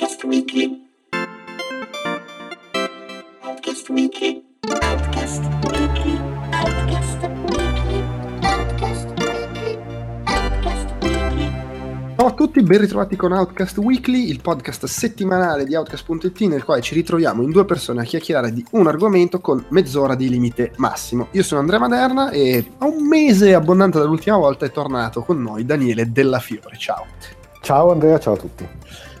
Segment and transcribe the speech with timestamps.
[0.00, 0.88] Outcast Weekly.
[3.42, 4.42] Outcast Weekly.
[4.80, 6.18] Outcast Weekly.
[6.52, 8.06] Outcast Weekly.
[8.40, 9.78] Outcast Weekly.
[10.24, 11.50] Outcast Weekly.
[12.16, 16.80] Ciao a tutti, ben ritrovati con Outcast Weekly, il podcast settimanale di Outcast.it nel quale
[16.80, 21.28] ci ritroviamo in due persone a chiacchierare di un argomento con mezz'ora di limite massimo.
[21.32, 25.66] Io sono Andrea Maderna e a un mese abbondante dall'ultima volta è tornato con noi
[25.66, 26.78] Daniele Della Fiore.
[26.78, 27.04] Ciao.
[27.60, 28.66] Ciao Andrea, ciao a tutti.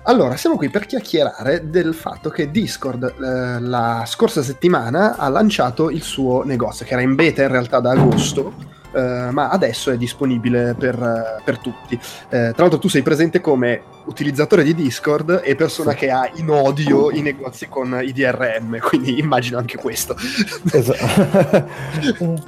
[0.04, 5.90] Allora, siamo qui per chiacchierare del fatto che Discord eh, la scorsa settimana ha lanciato
[5.90, 8.54] il suo negozio, che era in beta in realtà da agosto,
[8.92, 11.94] eh, ma adesso è disponibile per, eh, per tutti.
[11.94, 11.98] Eh,
[12.28, 15.96] tra l'altro tu sei presente come utilizzatore di Discord e persona Sì.
[15.98, 20.16] che ha in odio i negozi con i DRM, quindi immagino anche questo.
[20.72, 21.68] Esatto.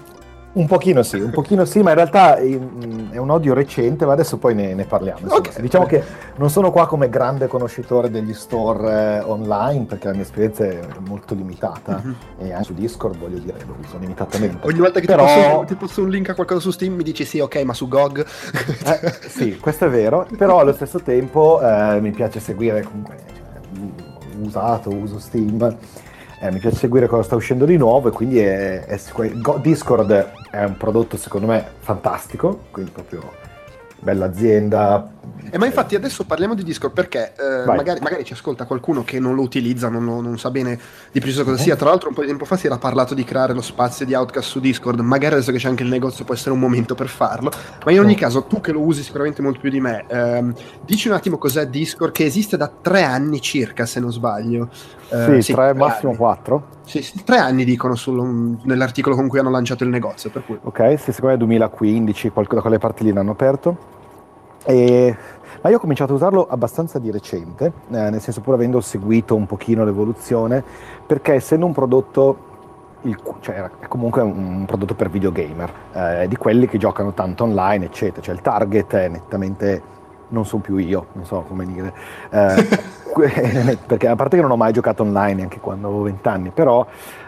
[0.54, 4.36] un, pochino sì, un pochino sì, ma in realtà è un odio recente, ma adesso
[4.38, 5.20] poi ne, ne parliamo.
[5.22, 5.38] insomma.
[5.40, 5.60] Ok.
[5.60, 6.02] Diciamo che
[6.36, 10.80] non sono qua come grande conoscitore degli store eh, online, perché la mia esperienza è
[11.06, 12.14] molto limitata Mhm.
[12.38, 14.66] e anche su Discord voglio dire lo uso limitatamente.
[14.66, 17.02] Ogni volta che Però- ti, posso, ti posso un link a qualcosa su Steam mi
[17.02, 18.24] dici sì, ok, ma su GOG...
[18.92, 24.40] Eh, sì, questo è vero, però allo stesso tempo eh, mi piace seguire comunque, cioè,
[24.40, 25.76] usato, uso Steam,
[26.42, 28.98] eh, mi piace seguire cosa sta uscendo di nuovo e quindi è, è
[29.60, 33.30] Discord è un prodotto secondo me fantastico, quindi proprio
[34.00, 35.08] bella azienda.
[35.50, 39.20] Eh, ma infatti adesso parliamo di Discord perché eh, magari, magari ci ascolta qualcuno che
[39.20, 40.78] non lo utilizza, non, lo- non sa bene
[41.12, 41.62] di preciso cosa Mhm.
[41.62, 41.76] sia.
[41.76, 44.14] Tra l'altro un po' di tempo fa si era parlato di creare lo spazio di
[44.14, 47.08] Outcast su Discord, magari adesso che c'è anche il negozio può essere un momento per
[47.08, 47.50] farlo.
[47.84, 50.54] Ma in ogni caso, tu che lo usi sicuramente molto più di me, ehm,
[50.86, 54.70] dici un attimo cos'è Discord, che esiste da tre anni circa, se non sbaglio.
[55.10, 56.18] Eh, sì, tre, massimo anni.
[56.18, 56.68] quattro.
[56.86, 60.58] Sì, sì, tre anni dicono sul- nell'articolo con cui hanno lanciato il negozio, per cui...
[60.62, 64.00] Ok, sì, secondo me 2015, qualcosa da quelle parti lì l'hanno aperto.
[64.64, 65.16] E-
[65.62, 69.36] Ma io ho cominciato a usarlo abbastanza di recente, eh, nel senso pur avendo seguito
[69.36, 70.62] un pochino l'evoluzione,
[71.06, 72.50] perché essendo un prodotto,
[73.02, 77.84] il cioè è comunque un, prodotto per videogamer, eh, di quelli che giocano tanto online,
[77.84, 79.82] eccetera, cioè il target è nettamente,
[80.28, 81.92] non sono più io, non so come dire,
[82.30, 83.00] eh,
[83.86, 86.84] perché a parte che non ho mai giocato online neanche quando avevo 20 anni, però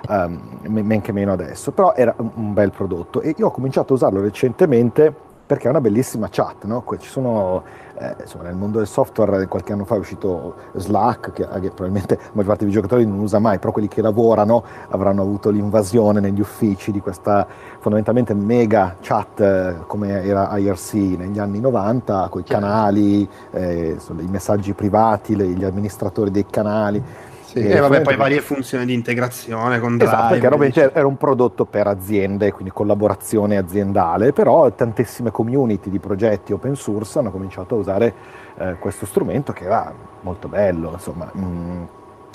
[0.08, 3.20] ehm, men che meno adesso, però era un bel prodotto.
[3.20, 5.14] E io ho cominciato a usarlo recentemente
[5.46, 6.84] perché è una bellissima chat, no?
[6.98, 7.62] Ci sono,
[7.98, 12.14] eh, insomma, nel mondo del software qualche anno fa è uscito Slack, che, che probabilmente
[12.16, 16.20] la maggior parte dei giocatori non usa mai, però quelli che lavorano avranno avuto l'invasione
[16.20, 17.46] negli uffici di questa
[17.78, 24.28] fondamentalmente mega chat eh, come era IRC negli anni 90, con i canali, eh, i
[24.28, 27.32] messaggi privati, le- gli amministratori dei canali.
[27.54, 30.12] Sì, e vabbè, poi varie funzioni di integrazione con Drive.
[30.12, 35.88] Esatto, perché era, dice- era un prodotto per aziende, quindi collaborazione aziendale, però tantissime community
[35.88, 38.14] di progetti open source hanno cominciato a usare
[38.56, 41.82] eh, questo strumento che era molto bello, insomma, mm,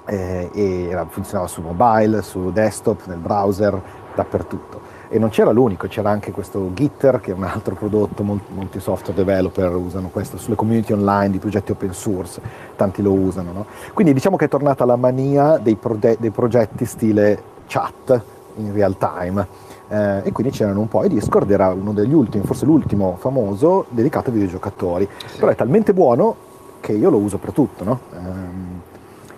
[0.06, 3.78] eh, e era- funzionava su mobile, su desktop, nel browser,
[4.16, 4.89] dappertutto.
[5.12, 8.80] E non c'era l'unico, c'era anche questo Gitter, che è un altro prodotto, mol- molti
[8.80, 12.40] software developer usano questo, sulle community online di progetti open source,
[12.76, 13.52] tanti lo usano.
[13.52, 13.66] no?
[13.94, 18.22] Quindi diciamo che è tornata la mania dei, prode- dei progetti stile chat
[18.58, 19.48] in real time.
[19.88, 23.86] Eh, e quindi c'erano un po', e Discord era uno degli ultimi, forse l'ultimo famoso,
[23.90, 25.10] dedicato ai videogiocatori.
[25.26, 25.40] Sì.
[25.40, 26.36] Però è talmente buono
[26.80, 28.00] che io lo uso per tutto, no?
[28.14, 28.69] Ehm,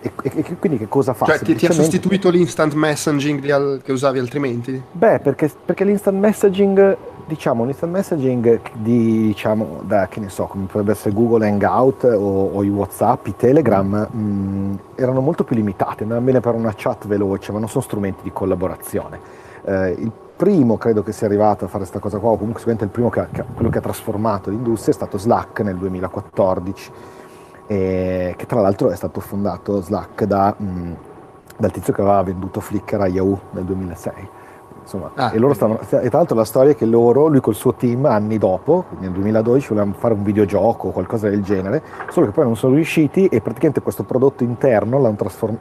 [0.01, 1.25] e, e- e quindi che cosa fa?
[1.25, 4.81] Cioè, ti, ti ha sostituito l'instant messaging al- che usavi altrimenti?
[4.91, 6.97] Beh, perché, perché l'instant messaging,
[7.27, 12.51] diciamo, l'instant messaging di, diciamo, da, che ne so, come potrebbe essere Google Hangout o,
[12.53, 17.07] o i WhatsApp, i Telegram, mh, erano molto più limitati, andavano bene per una chat
[17.07, 19.19] veloce, ma non sono strumenti di collaborazione.
[19.63, 22.85] Eh, il primo, credo che sia arrivato a fare questa cosa qua, o comunque sicuramente
[22.85, 26.91] il primo che, che quello che ha trasformato l'industria è stato Slack nel 2014,
[27.71, 30.91] e che tra l'altro è stato fondato Slack da, mh,
[31.55, 34.29] dal tizio che aveva venduto Flickr a Yahoo nel 2006.
[34.81, 37.73] Insomma, Ah, e, stavano, e tra l'altro la storia è che loro, lui col suo
[37.75, 42.33] team, anni dopo, nel 2012, volevano fare un videogioco o qualcosa del genere, solo che
[42.33, 45.15] poi non sono riusciti e praticamente questo prodotto interno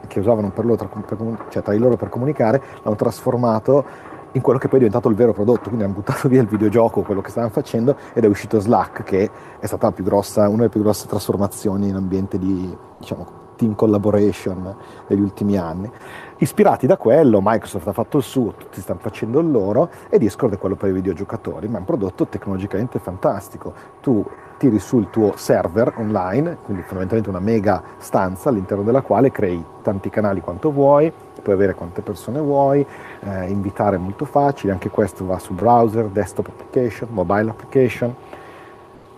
[0.07, 3.85] che usavano per loro, per comu- cioè tra di loro per comunicare, l'hanno trasformato
[4.33, 7.01] in quello che poi è diventato il vero prodotto, quindi hanno buttato via il videogioco,
[7.01, 9.29] quello che stavano facendo, ed è uscito Slack, che
[9.59, 14.75] è stata grossa, una delle più grosse trasformazioni in ambiente di diciamo, team collaboration
[15.07, 15.91] degli ultimi anni.
[16.37, 20.53] Ispirati da quello, Microsoft ha fatto il suo, tutti stanno facendo il loro, e Discord
[20.53, 23.73] è quello per i videogiocatori, ma è un prodotto tecnologicamente fantastico.
[24.01, 24.25] Tu
[24.57, 29.63] tiri su il tuo server online, quindi fondamentalmente una mega stanza all'interno della quale crei
[29.81, 31.11] tanti canali quanto vuoi,
[31.41, 32.85] puoi avere quante persone vuoi,
[33.21, 38.15] eh, invitare è molto facile, anche questo va su browser, desktop application, mobile application.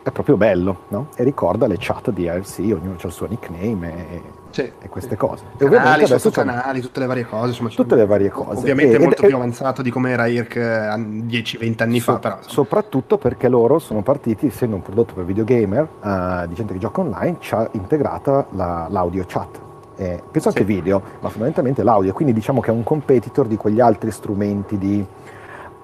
[0.04, 1.08] È proprio bello, no?
[1.16, 5.12] E ricorda le chat di IRC, ognuno ha il suo nickname e Sì, e queste
[5.12, 5.16] sì.
[5.16, 5.46] cose.
[5.58, 7.48] E Canali, adesso canali, tutte le varie cose.
[7.48, 8.58] Insomma, tutte le varie cose.
[8.60, 12.20] Ovviamente E- molto ed- più avanzato di come era IRC eh, 10-20 anni fa, So-
[12.20, 12.36] però.
[12.36, 12.54] insomma.
[12.54, 17.00] soprattutto perché loro sono partiti, essendo un prodotto per videogamer, eh, di gente che gioca
[17.00, 19.58] online, ci ha integrata la- l'audio chat.
[20.04, 20.66] Eh, penso anche Sì.
[20.66, 25.06] video, ma fondamentalmente l'audio, quindi diciamo che è un competitor di quegli altri strumenti di,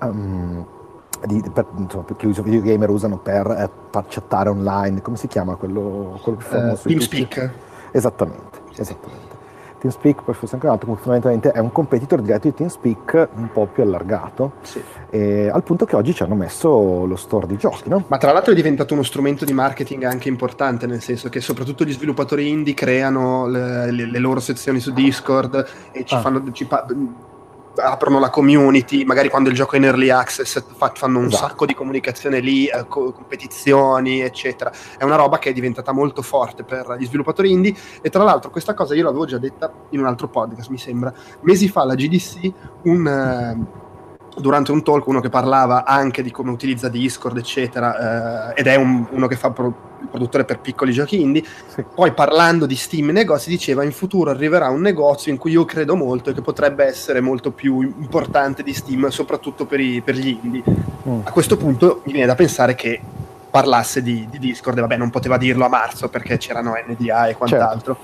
[0.02, 0.66] um,
[1.26, 5.56] di- per, insomma, che i videogamer usano per eh, far chattare online, come si chiama
[5.56, 6.82] quello, quello più Eh, famoso?
[6.82, 6.96] tutti?
[6.96, 7.52] TeamSpeak.
[7.92, 9.29] Esattamente, esattamente.
[9.80, 13.50] TeamSpeak, poi forse anche un altro, comunque fondamentalmente è un competitor diretto di TeamSpeak un
[13.52, 14.82] po' più allargato, Sì.
[15.10, 18.04] e al punto che oggi ci hanno messo lo store di giochi, no?
[18.08, 21.84] Ma tra l'altro è diventato uno strumento di marketing anche importante, nel senso che soprattutto
[21.84, 26.20] gli sviluppatori indie creano le, le- le loro sezioni su Discord e ci Ah.
[26.20, 26.86] fanno, ci pa-
[27.76, 31.48] aprono la community, magari quando il gioco è in early access fa- fanno un Esatto.
[31.48, 34.72] sacco di comunicazione lì, eh, co- competizioni, eccetera.
[34.98, 38.50] È una roba che è diventata molto forte per gli sviluppatori indie e tra l'altro
[38.50, 41.14] questa cosa io l'avevo già detta in un altro podcast, mi sembra.
[41.42, 42.52] Mesi fa la GDC
[42.84, 43.08] un...
[43.08, 43.88] eh,
[44.40, 48.76] durante un talk uno che parlava anche di come utilizza Discord, eccetera, eh, ed è
[48.76, 51.44] un- uno che fa pro- produttore per piccoli giochi indie.
[51.68, 51.84] Sì.
[51.94, 55.66] Poi parlando di Steam e negozi, diceva in futuro arriverà un negozio in cui io
[55.66, 60.16] credo molto e che potrebbe essere molto più importante di Steam, soprattutto per, i- per
[60.16, 60.64] gli indie.
[61.08, 61.22] Mm.
[61.24, 63.00] A questo punto mi viene da pensare che
[63.50, 67.36] parlasse di, di Discord, e vabbè, non poteva dirlo a marzo perché c'erano NDA e
[67.36, 67.98] quant'altro.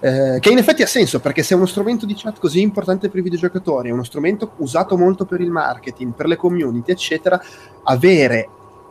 [0.00, 3.08] Eh, che in effetti ha senso perché se è uno strumento di chat così importante
[3.08, 7.40] per i videogiocatori, è uno strumento usato molto per il marketing, per le community, eccetera,
[7.84, 8.48] avere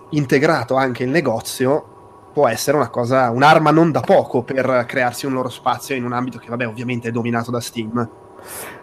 [0.09, 1.85] integrato anche il negozio
[2.33, 6.13] può essere una cosa, un'arma non da poco per crearsi un loro spazio in un
[6.13, 8.09] ambito che, vabbè, ovviamente è dominato da Steam.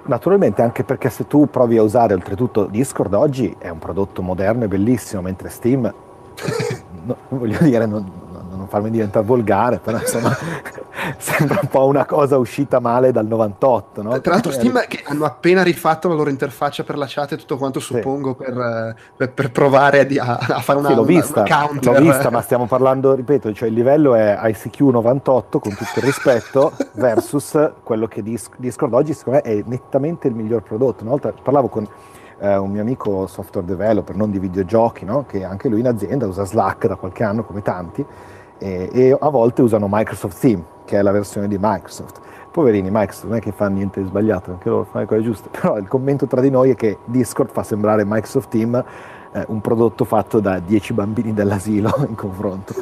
[0.05, 4.65] Naturalmente anche perché se tu provi a usare oltretutto Discord oggi è un prodotto moderno
[4.65, 5.83] e bellissimo, mentre Steam,
[7.05, 10.31] no, voglio dire, non, non- farmi diventare volgare, però insomma
[11.19, 14.21] sembra un po' una cosa uscita male dal 98, no?
[14.21, 17.37] Tra l'altro, Eh, Steam che hanno appena rifatto la loro interfaccia per la chat e
[17.37, 21.11] tutto quanto, suppongo, per, eh, per- per provare a, a- fare una, Sì, l'ho una-
[21.11, 21.93] vista, una counter.
[21.93, 26.03] l'ho vista, ma stiamo parlando, ripeto, cioè il livello è ICQ 98 con tutto il
[26.03, 31.03] rispetto versus quello che Dis- Discord oggi secondo me è nettamente il miglior prodotto.
[31.03, 31.87] Una volta parlavo con
[32.43, 35.25] eh, un mio amico software developer, non di videogiochi, no?
[35.27, 38.05] che anche lui in azienda usa Slack da qualche anno come tanti
[38.59, 42.19] e, e a volte usano Microsoft Team, che è la versione di Microsoft.
[42.51, 45.49] Poverini, Microsoft non è che fa niente di sbagliato, anche loro fanno le cose giuste,
[45.57, 48.85] però il commento tra di noi è che Discord fa sembrare Microsoft Team
[49.33, 52.75] eh, un prodotto fatto da 10 bambini dell'asilo in confronto.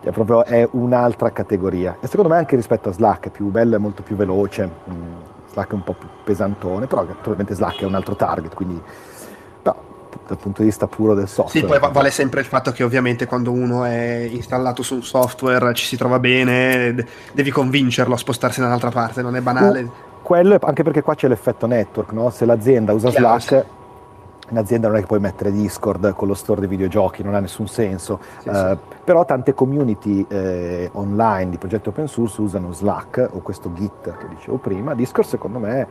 [0.00, 1.96] È proprio è un'altra categoria.
[1.98, 4.68] E secondo me anche rispetto a Slack è più bello e molto più veloce.
[4.90, 5.12] Mm,
[5.50, 8.78] Slack è un po' più pesantone, però naturalmente Slack è un altro target, quindi
[10.26, 11.60] dal punto di vista puro del software.
[11.60, 15.02] Sì, poi va- vale sempre il fatto che ovviamente quando uno è installato su un
[15.02, 19.40] software ci si trova bene, de- devi convincerlo a spostarsi da un'altra parte, non è
[19.40, 19.88] banale.
[20.22, 22.30] Quello è anche perché qua c'è l'effetto network, no?
[22.30, 23.66] Se l'azienda usa Chiaro, Slack,
[24.50, 27.40] in azienda non è che puoi mettere Discord con lo store di videogiochi, non ha
[27.40, 28.20] nessun senso.
[28.40, 28.78] Sì, Eh, sì.
[29.04, 34.28] Però tante community eh, online di progetti open source usano Slack o questo Git che
[34.28, 34.94] dicevo prima.
[34.94, 35.86] Discord secondo me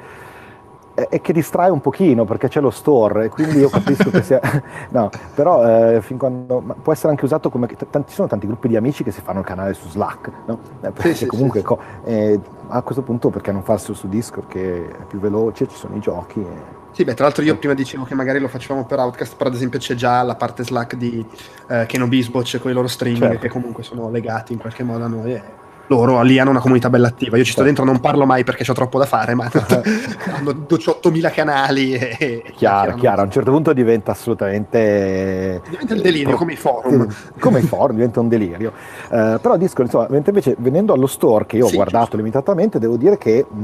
[0.93, 4.21] è, è che distrae un pochino perché c'è lo store e quindi io capisco che
[4.21, 4.39] sia...
[4.89, 6.63] no, però eh, fin quando...
[6.81, 7.67] può essere anche usato come...
[7.67, 10.59] Tanti, ci sono tanti gruppi di amici che si fanno il canale su Slack, no?
[10.81, 14.47] Eh, perché sì, comunque sì, co- eh, a questo punto perché non farselo su Discord
[14.47, 16.39] che è più veloce, ci sono i giochi.
[16.41, 19.49] e- Sì, beh, tra l'altro io prima dicevo che magari lo facevamo per Outcast, però
[19.49, 21.25] ad esempio c'è già la parte Slack di
[21.67, 23.39] eh, Keno con i loro streaming Certo.
[23.39, 25.33] che comunque sono legati in qualche modo a noi.
[25.33, 25.41] E
[25.87, 27.37] loro lì hanno una comunità bella attiva.
[27.37, 27.75] Io ci sto Certo.
[27.75, 29.49] dentro, non parlo mai perché ho troppo da fare, ma
[30.33, 32.15] hanno 18.000 canali e...
[32.19, 35.61] e Chiaro, chiaro, a un certo punto diventa assolutamente...
[35.69, 37.07] Diventa il delirio, come i forum.
[37.39, 38.71] Come i forum, diventa un delirio.
[39.09, 42.17] Eh, però Discord, insomma, mentre invece venendo allo store che io ho Sì, guardato giusto.
[42.17, 43.55] limitatamente, devo dire che mh,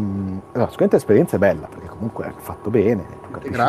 [0.53, 3.05] allora, sicuramente l'esperienza è bella, perché comunque è fatto bene,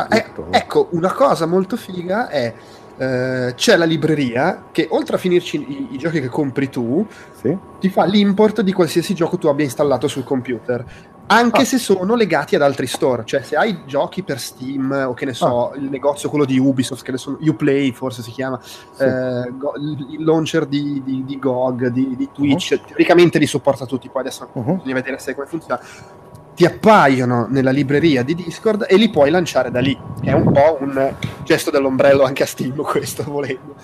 [0.09, 2.53] eh, ecco, una cosa molto figa è
[2.97, 7.05] eh, c'è la libreria che oltre a finirci i, i giochi che compri tu,
[7.39, 7.57] Sì?
[7.79, 10.85] ti fa l'import di qualsiasi gioco tu abbia installato sul computer.
[11.27, 11.65] Anche Ah.
[11.65, 15.33] se sono legati ad altri store, cioè se hai giochi per Steam o che ne
[15.33, 19.03] so, il negozio quello di Ubisoft, che ne so, Uplay forse si chiama, Sì.
[19.03, 24.09] eh, Go- il launcher di, di- di GOG, di, di Twitch, teoricamente li supporta tutti,
[24.09, 24.75] poi adesso Mhm.
[24.75, 25.79] bisogna vedere se come funziona.
[26.61, 29.99] Ti appaiono nella libreria di Discord e li puoi lanciare da lì.
[30.21, 31.11] È un po' un
[31.43, 33.77] gesto dell'ombrello anche a Steam, questo volendo.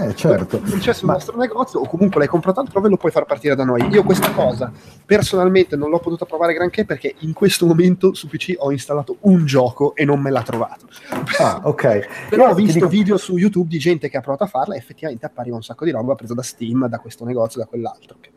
[0.00, 0.58] Eh, certo.
[0.64, 3.54] Non c'è sul Ma- nostro negozio, o comunque l'hai comprato altrove, lo puoi far partire
[3.54, 3.86] da noi.
[3.88, 4.72] Io questa cosa
[5.04, 9.44] personalmente non l'ho potuta provare granché perché in questo momento su PC ho installato un
[9.44, 10.86] gioco e non me l'ha trovato.
[11.38, 12.28] Ah, ok.
[12.30, 14.78] Però ho visto dico- video su YouTube di gente che ha provato a farla e
[14.78, 18.16] effettivamente appariva un sacco di roba presa da Steam, da questo negozio, da quell'altro.
[18.22, 18.30] che,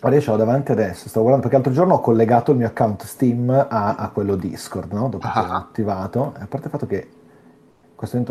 [0.00, 2.68] Guarda, io ce l'ho davanti adesso, stavo guardando perché l'altro giorno ho collegato il mio
[2.68, 5.08] account Steam a, a quello Discord, no?
[5.08, 5.46] Dopo che Ah.
[5.46, 7.08] l'ho attivato, a parte il fatto che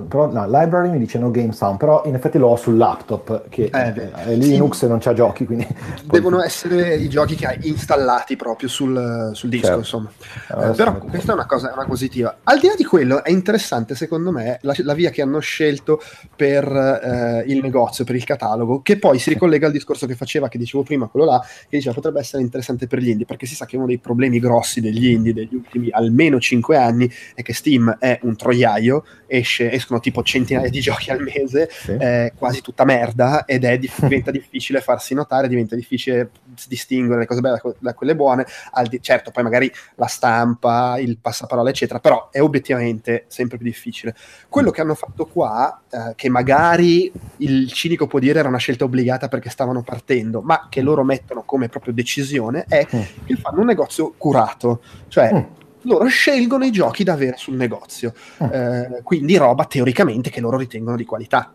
[0.08, 3.50] però la library mi dice no game sound, però in effetti lo ho sul laptop
[3.50, 4.38] che Eh, è, sì.
[4.38, 5.68] Linux e non c'ha giochi, quindi
[6.06, 9.80] Devono essere i giochi che hai installati proprio sul, sul disco, Certo.
[9.80, 10.12] insomma.
[10.48, 11.08] Allora, Eh, però sì.
[11.10, 12.38] questa è una cosa, è una positiva.
[12.44, 16.00] Al di là di quello, è interessante secondo me la, la via che hanno scelto
[16.36, 20.48] per eh, il negozio, per il catalogo, che poi si ricollega al discorso che faceva,
[20.48, 23.56] che dicevo prima, quello là, che diceva potrebbe essere interessante per gli indie, perché si
[23.56, 27.54] sa che uno dei problemi grossi degli indie degli ultimi almeno 5 anni è che
[27.54, 31.92] Steam è un troiaio, esce, escono tipo centinaia di giochi al mese, Sì.
[31.92, 36.30] è quasi tutta merda ed è dif- diventa difficile farsi notare, diventa difficile
[36.68, 38.46] distinguere le cose belle da, da quelle buone.
[38.72, 43.66] Al di- certo, poi magari la stampa, il passaparola, eccetera, però è obiettivamente sempre più
[43.66, 44.16] difficile.
[44.50, 48.84] Quello che hanno fatto qua, eh, che magari il cinico può dire era una scelta
[48.86, 53.02] obbligata perché stavano partendo, ma che loro mettono come proprio decisione, è Mm.
[53.26, 55.44] che fanno un negozio curato, cioè Mm.
[55.88, 58.14] Loro scelgono i giochi da avere sul negozio,
[58.44, 58.48] Mm.
[58.52, 61.54] Eh, quindi roba teoricamente che loro ritengono di qualità.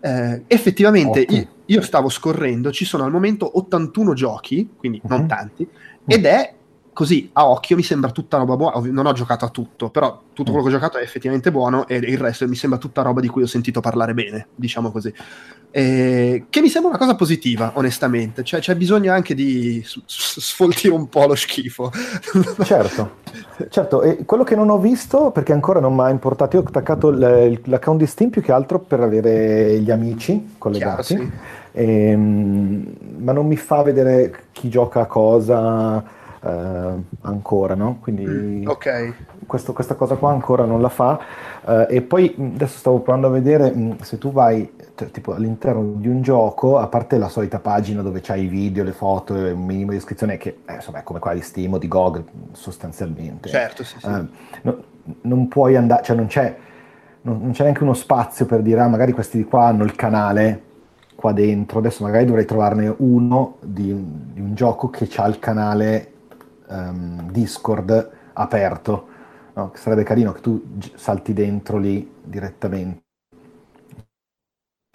[0.00, 1.38] Eh, effettivamente Ottimo.
[1.40, 5.26] io, io stavo scorrendo, ci sono al momento 81 giochi, quindi non Mhm.
[5.28, 5.68] tanti,
[6.06, 6.54] ed è
[6.94, 8.80] così a occhio mi sembra tutta roba buona.
[8.90, 11.96] Non ho giocato a tutto, però tutto quello che ho giocato è effettivamente buono e
[11.96, 15.12] il resto mi sembra tutta roba di cui ho sentito parlare bene, diciamo così.
[15.76, 18.44] Eh, che mi sembra una cosa positiva, onestamente.
[18.44, 21.90] Cioè, c'è bisogno anche di s- s- sfoltire un po' lo schifo.
[22.64, 23.16] Certo,
[23.68, 26.66] certo, e quello che non ho visto, perché ancora non mi ha importato, io ho
[26.66, 31.32] attaccato l- l'account di Steam più che altro per avere gli amici collegati, Chiaro, sì.
[31.72, 32.84] Ehm,
[33.18, 36.04] ma non mi fa vedere chi gioca a cosa
[36.44, 37.98] eh, ancora, no?
[38.00, 39.14] Quindi Mm, ok.
[39.46, 41.18] questo- questa cosa qua ancora non la fa.
[41.66, 45.32] Eh, e poi mh, adesso stavo provando a vedere mh, se tu vai cioè, tipo
[45.34, 49.34] all'interno di un gioco, a parte la solita pagina dove c'hai i video, le foto
[49.34, 52.22] un minimo di descrizione, che eh, insomma è come quella di Steam o di GOG
[52.52, 53.48] sostanzialmente.
[53.48, 54.06] Certo, sì, sì.
[54.06, 54.24] Eh,
[54.62, 54.82] no-
[55.22, 56.56] non puoi andare, cioè non c'è,
[57.22, 59.94] non, non c'è neanche uno spazio per dire, ah, magari questi di qua hanno il
[59.94, 60.62] canale
[61.14, 63.86] qua dentro, adesso magari dovrei trovarne uno di,
[64.32, 66.12] di un gioco che ha il canale
[66.68, 69.08] ehm, Discord aperto,
[69.54, 69.72] no?
[69.74, 70.62] Sarebbe carino che tu
[70.94, 73.02] salti dentro lì direttamente.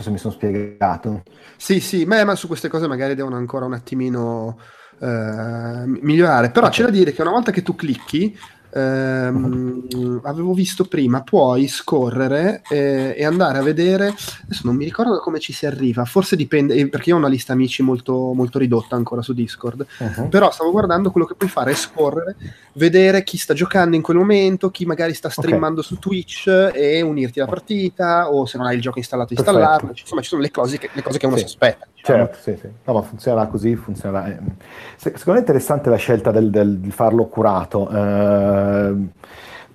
[0.02, 1.24] Se mi sono spiegato.
[1.58, 4.58] Sì, sì, ma, ma su queste cose magari devono ancora un attimino
[5.00, 6.52] eh, migliorare.
[6.52, 6.72] Però Ok.
[6.74, 8.38] c'è da dire che una volta che tu clicchi,
[8.72, 14.08] ehm, avevo visto prima, puoi scorrere eh, e andare a vedere.
[14.08, 17.20] Adesso non mi ricordo da come ci si arriva, forse dipende, eh, perché io ho
[17.20, 19.86] una lista amici molto, molto ridotta ancora su Discord.
[20.00, 20.30] Mhm.
[20.30, 22.36] Però stavo guardando quello che puoi fare è scorrere,
[22.74, 27.40] vedere chi sta giocando in quel momento, chi magari sta streamando su Twitch e unirti
[27.40, 29.58] alla partita, o se non hai il gioco installato, Perfetto.
[29.58, 29.90] installarlo.
[29.90, 31.42] Insomma, ci sono le cose che, le cose che uno Sì.
[31.42, 31.88] si aspetta.
[32.02, 32.30] Diciamo.
[32.32, 32.68] Certo, sì, sì.
[32.86, 34.28] No, ma funzionerà così, funzionerà.
[34.28, 34.40] eh.
[34.96, 37.90] Se- Secondo me è interessante la scelta del, del- di farlo curato.
[37.90, 39.10] ehm,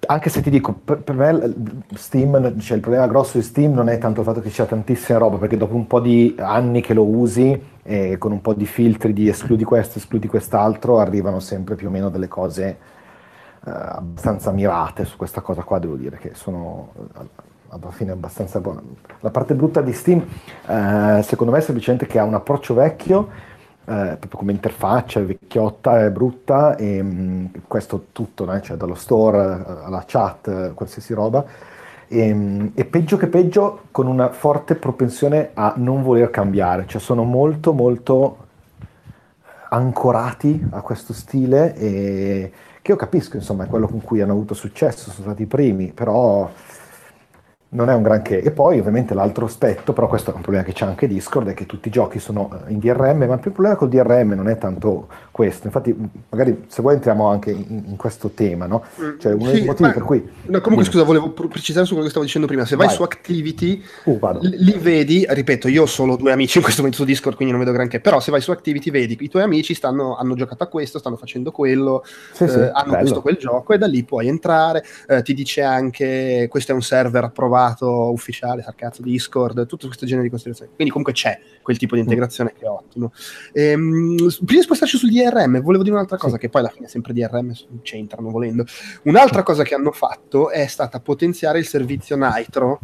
[0.06, 1.54] anche se ti dico, per, per me
[1.94, 5.18] Steam, cioè il problema grosso di Steam non è tanto il fatto che c'è tantissima
[5.18, 8.66] roba, perché dopo un po' di anni che lo usi, e con un po' di
[8.66, 12.66] filtri di escludi questo, escludi quest'altro, arrivano sempre più o meno delle cose
[13.66, 18.60] eh, abbastanza mirate su questa cosa qua, devo dire che sono eh, alla fine abbastanza
[18.60, 18.80] buone.
[19.20, 20.24] La parte brutta di Steam,
[20.66, 23.28] eh, secondo me, è semplicemente che ha un approccio vecchio,
[23.86, 28.62] eh, proprio come interfaccia, è vecchiotta, è brutta, e mh, questo tutto, né?
[28.62, 31.44] Cioè dallo store eh, alla chat, eh, qualsiasi roba.
[32.06, 37.00] E, mh, e peggio che peggio, con una forte propensione a non voler cambiare, cioè
[37.00, 38.38] sono molto molto
[39.68, 44.52] ancorati a questo stile e che io capisco, insomma, è quello con cui hanno avuto
[44.54, 46.48] successo, sono stati i primi, però
[47.74, 48.40] non è un granché.
[48.40, 51.54] E poi ovviamente l'altro aspetto, però questo è un problema che c'è anche Discord, è
[51.54, 54.56] che tutti i giochi sono eh, in DRM, ma il problema col DRM non è
[54.58, 55.66] tanto questo.
[55.66, 55.94] Infatti,
[56.30, 58.84] magari se vuoi entriamo anche in, in questo tema, no?
[59.18, 60.28] Cioè, uno dei Sì, motivi ma- per cui...
[60.46, 62.64] No, comunque, scusa, volevo pr- precisare su quello che stavo dicendo prima.
[62.64, 62.94] Se vai, Vai.
[62.96, 64.38] su Activity, Uh, vado.
[64.42, 67.52] l- lì vedi, ripeto, io ho solo due amici in questo momento su Discord, quindi
[67.54, 67.98] non vedo granché.
[67.98, 71.16] Però, se vai su Activity, vedi i tuoi amici stanno, hanno giocato a questo, stanno
[71.16, 73.02] facendo quello, Sì, sì, eh, hanno bello.
[73.02, 74.84] visto quel gioco e da lì puoi entrare.
[75.08, 77.62] eh, ti dice anche questo è un server approvato
[78.10, 80.72] ufficiale, sarcazzo Discord, tutto questo genere di considerazioni.
[80.74, 82.04] Quindi, comunque c'è quel tipo di Mm.
[82.04, 83.12] integrazione che è ottimo.
[83.52, 86.40] Ehm, prima di spostarci sul DRM, volevo dire un'altra cosa, Sì.
[86.40, 87.52] che poi alla fine sempre DRM
[87.82, 88.64] c'entrano volendo.
[89.04, 92.80] Un'altra cosa che hanno fatto è stata potenziare il servizio Nitro.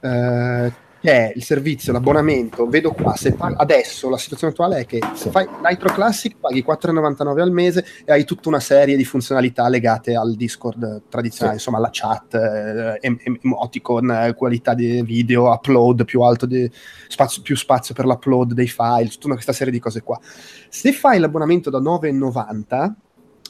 [0.00, 0.72] eh,
[1.04, 5.00] che è il servizio, l'abbonamento, vedo qua, se pag- adesso la situazione attuale è che
[5.12, 9.68] se fai Nitro Classic paghi 4,99 al mese e hai tutta una serie di funzionalità
[9.68, 11.64] legate al Discord tradizionale, Sì.
[11.68, 16.70] insomma la chat, eh, em- em- emoticon, eh, qualità di video, upload più alto, di
[17.08, 20.18] spazio, più spazio per l'upload dei file, tutta una- questa serie di cose qua.
[20.70, 22.96] Se fai l'abbonamento da 9,90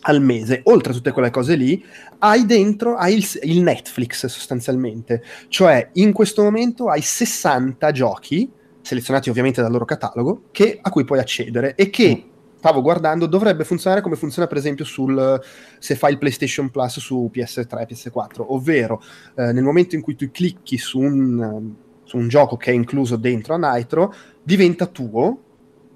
[0.06, 1.82] al mese, oltre a tutte quelle cose lì,
[2.18, 5.22] hai dentro hai il, il Netflix sostanzialmente.
[5.48, 8.50] Cioè, in questo momento hai 60 giochi,
[8.82, 13.64] selezionati ovviamente dal loro catalogo, che- a cui puoi accedere e che, stavo guardando, dovrebbe
[13.64, 15.40] funzionare come funziona per esempio sul,
[15.78, 19.02] se fai il PlayStation Plus su PS3, PS4, ovvero
[19.36, 21.72] eh, nel momento in cui tu clicchi su un,
[22.04, 25.38] su un gioco che è incluso dentro a Nitro, diventa tuo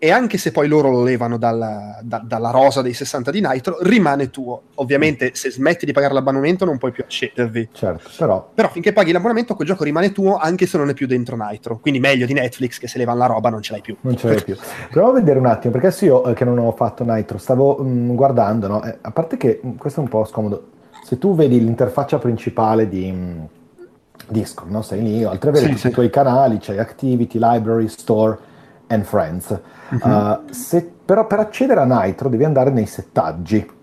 [0.00, 3.78] e anche se poi loro lo levano dalla, da- dalla rosa dei 60 di Nitro,
[3.81, 4.62] rimane tuo.
[4.76, 7.69] Ovviamente se smetti di pagare l'abbonamento non puoi più accedervi.
[7.73, 11.07] Certo, però Però finché paghi l'abbonamento quel gioco rimane tuo anche se non è più
[11.07, 11.78] dentro Nitro.
[11.78, 13.97] Quindi meglio di Netflix che se levano la roba non ce l'hai più.
[14.02, 14.57] non ce l'hai più.
[14.90, 17.78] Proviamo a vedere un attimo, perché adesso io eh, che non ho fatto Nitro, stavo
[17.83, 18.83] mm, guardando, no?
[18.85, 20.69] Eh, a parte che mm, questo è un po' scomodo.
[21.05, 23.45] Se tu vedi l'interfaccia principale di mm,
[24.28, 24.83] Discord, no?
[24.83, 25.88] Sei lì, oltre a avere Sì, tutti sì.
[25.88, 28.38] i tuoi canali, c'hai Activity, Library, Store
[28.88, 29.59] and Friends.
[29.90, 30.00] Mhm.
[30.02, 33.76] Uh, se- però per accedere a Nitro devi andare nei settaggi.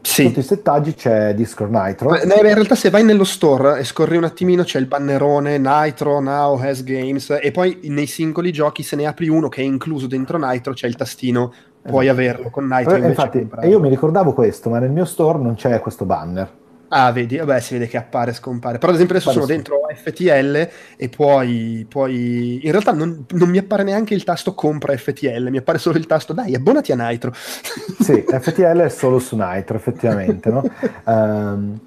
[0.00, 0.24] Sì.
[0.24, 2.12] Sotto i settaggi c'è Discord Nitro.
[2.16, 6.18] Eh, In realtà se vai nello store e scorri un attimino c'è il bannerone Nitro,
[6.18, 10.08] Now Has Games e poi nei singoli giochi se ne apri uno che è incluso
[10.08, 11.52] dentro Nitro c'è il tastino,
[11.82, 12.20] puoi Esatto.
[12.20, 15.54] averlo con Nitro Eh, infatti, e io mi ricordavo questo, ma nel mio store non
[15.54, 16.50] c'è questo banner.
[16.94, 18.76] Ah, vedi, vabbè, si vede che appare e scompare.
[18.76, 23.56] Però, ad esempio, adesso sono dentro FTL e poi, poi in realtà non, non mi
[23.56, 27.32] appare neanche il tasto compra FTL, mi appare solo il tasto dai, abbonati a Nitro.
[27.34, 30.62] Sì, FTL è solo su Nitro, effettivamente, no?
[31.04, 31.80] Ehm,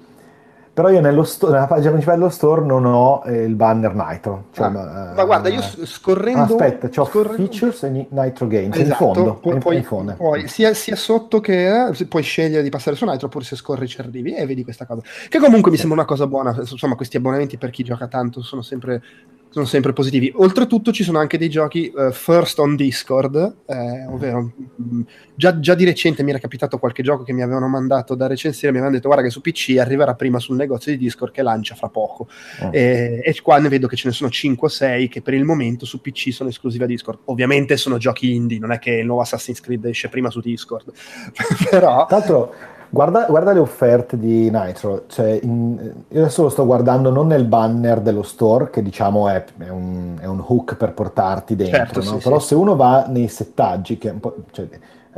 [0.76, 4.48] però io nello sto- nella pagina principale dello store non ho eh, il banner Nitro.
[4.52, 6.40] Cioè, Ah, ma, ma guarda, io s- scorrendo.
[6.40, 9.34] Ah, aspetta, c'ho scorrendo- Features e Ni- Nitro Games, in Esatto, fondo.
[9.36, 10.14] poi, in, in fondo.
[10.18, 13.88] poi sia, sia sotto che eh, puoi scegliere di passare su Nitro oppure se scorri
[13.88, 15.00] ci arrivi e vedi questa cosa.
[15.30, 16.54] Che comunque mi sembra una cosa buona.
[16.58, 19.02] Insomma, questi abbonamenti per chi gioca tanto sono sempre,
[19.50, 20.32] sono sempre positivi.
[20.36, 25.00] Oltretutto, ci sono anche dei giochi eh, first on Discord, eh, ovvero mh,
[25.34, 28.70] già, già di recente mi era capitato qualche gioco che mi avevano mandato da recensire.
[28.70, 31.74] Mi avevano detto, guarda, che su PC arriverà prima sul negozio di Discord che lancia
[31.74, 32.28] fra poco.
[32.60, 32.70] Oh.
[32.72, 35.44] E, e qua ne vedo che ce ne sono 5 o 6 che per il
[35.44, 37.20] momento su PC sono esclusive a Discord.
[37.24, 40.92] Ovviamente sono giochi indie, non è che il nuovo Assassin's Creed esce prima su Discord.
[41.70, 42.54] Però Tra l'altro,
[42.90, 45.04] guarda, guarda le offerte di Nitro.
[45.06, 49.44] Cioè, in- io adesso lo sto guardando non nel banner dello store, che diciamo è,
[49.58, 52.18] è un, è un hook per portarti dentro, Certo, no?
[52.18, 52.46] sì, Però sì.
[52.48, 54.68] se uno va nei settaggi, che è un po', cioè,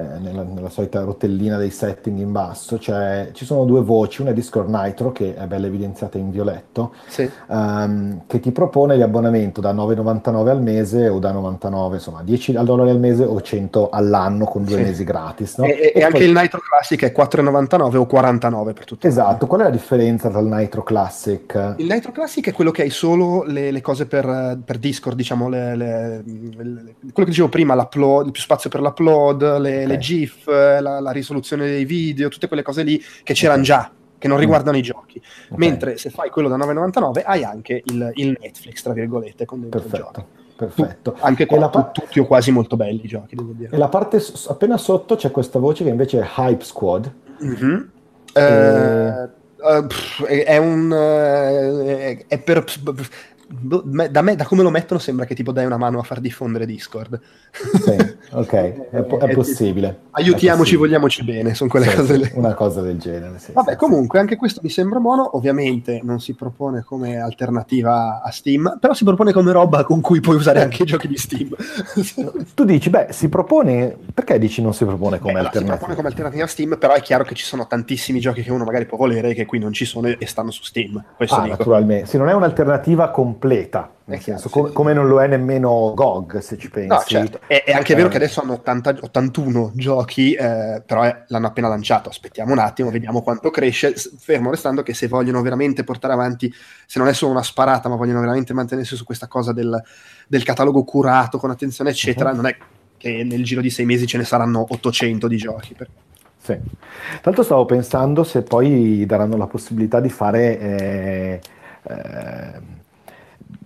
[0.03, 4.35] nella, nella solita rotellina dei setting in basso, cioè, ci sono due voci, una è
[4.35, 7.29] Discord Nitro, che è bella evidenziata in violetto, sì.
[7.51, 12.91] ehm, che ti propone l'abbonamento da 9,99 al mese o da 99, insomma, 10 dollari
[12.91, 14.83] al mese o 100 all'anno con due Sì.
[14.83, 15.57] mesi gratis.
[15.59, 15.65] no?
[15.65, 19.07] E, e- e anche poi- il Nitro Classic è 4,99 o 49 per tutto.
[19.07, 21.75] Esatto, qual è la differenza tra il Nitro Classic?
[21.79, 25.49] Il Nitro Classic è quello che hai solo le, le cose per, per Discord, diciamo,
[25.49, 29.99] le- le- quello che dicevo prima, l'upload, più spazio per l'upload, le, le.
[29.99, 34.37] GIF, la, la risoluzione dei video, tutte quelle cose lì che c'erano già, che non
[34.37, 34.41] Mm.
[34.41, 35.21] riguardano i giochi.
[35.51, 39.61] Ok, Mentre se fai quello da 9,99 hai anche il, il Netflix, tra virgolette, con
[39.61, 41.17] dentro perfetto, perfetto.
[41.21, 43.75] Anche qua la, pa- tu- tutti o quasi molto belli i giochi, devo dire.
[43.75, 47.13] e la parte s- appena sotto c'è questa voce che invece è Hype Squad.
[47.41, 47.91] Mhm.
[48.33, 49.29] E- Eh,
[49.61, 52.65] eh, pff, è, un eh, è per
[53.51, 56.67] da me da come lo mettono sembra che tipo dai una mano a far diffondere
[56.67, 57.19] Discord
[57.83, 57.97] Sì,
[58.33, 58.53] ok,
[58.93, 60.01] è, po- è possibile.
[60.11, 60.79] aiutiamoci È possibile.
[60.79, 62.31] vogliamoci bene sono quelle Sì, cose lì.
[62.35, 65.35] Una cosa del genere, sì, Vabbè, comunque anche questo mi sembra buono.
[65.37, 70.21] Ovviamente non si propone come alternativa a Steam, però si propone come roba con cui
[70.21, 71.49] puoi usare anche i giochi di Steam.
[72.55, 73.97] Tu dici, beh, si propone...
[74.13, 75.77] Perché dici non si propone come Beh, allora, si alternativa?
[75.77, 78.65] propone come alternativa a Steam, però è chiaro che ci sono tantissimi giochi che uno
[78.65, 81.03] magari può volere che qui non ci sono e stanno su Steam.
[81.17, 82.07] Questo Ah, naturalmente.
[82.07, 84.73] Sì, non è un'alternativa completa, nel È chiaro, senso, sì.
[84.73, 86.89] come, non lo è nemmeno GOG, se ci pensi.
[86.89, 87.41] No, certo.
[87.47, 91.47] È, è anche vero Eh, che adesso hanno 80 81 giochi, eh, però è- l'hanno
[91.47, 92.09] appena lanciato.
[92.09, 93.95] Aspettiamo un attimo, vediamo quanto cresce.
[93.95, 96.53] Fermo restando che se vogliono veramente portare avanti,
[96.87, 99.81] se non è solo una sparata, ma vogliono veramente mantenersi su questa cosa del,
[100.27, 102.37] del catalogo curato con attenzione, eccetera, Mhm.
[102.37, 102.57] non è
[102.97, 105.75] che nel giro di sei mesi ce ne saranno 800 di giochi.
[105.75, 105.89] Per-
[106.41, 106.57] Sì.
[107.23, 111.41] L'altro stavo pensando se poi daranno la possibilità di fare, eh,
[111.83, 112.53] eh,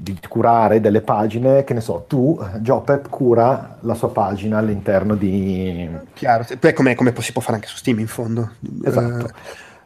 [0.02, 5.88] di curare delle pagine, che ne so, tu, Jopep, cura la sua pagina all'interno di...
[6.14, 8.50] Chiaro, poi come, come si può fare anche su Steam in fondo.
[8.84, 9.26] Esatto.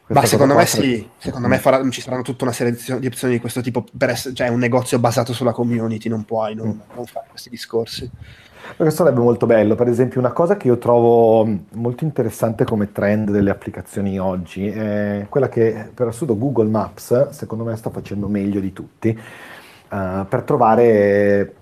[0.09, 3.33] Eh, Ma secondo me sì, secondo me farà- ci saranno tutta una serie di opzioni
[3.33, 6.95] di questo tipo, per essere, cioè un negozio basato sulla community, non puoi non, Mm.
[6.95, 8.09] non fare questi discorsi.
[8.75, 9.75] Questo sarebbe molto bello.
[9.75, 14.67] Per esempio, una cosa che io trovo mh, molto interessante come trend delle applicazioni oggi
[14.67, 19.17] è quella che per assurdo Google Maps, secondo me, sta facendo meglio di tutti
[19.89, 21.53] eh, per trovare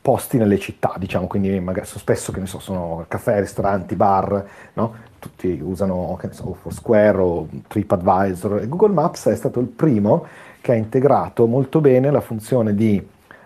[0.00, 4.46] posti nelle città, diciamo, quindi magari so- spesso che ne so, sono caffè, ristoranti, bar,
[4.74, 4.94] no?
[5.18, 10.26] Tutti usano, che ne so, Foursquare o TripAdvisor e Google Maps è stato il primo
[10.60, 12.96] che ha integrato molto bene la funzione di